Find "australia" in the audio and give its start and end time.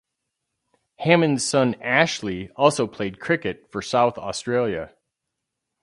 4.17-4.95